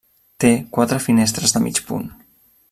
[0.43, 2.09] Té quatre finestres de mig punt.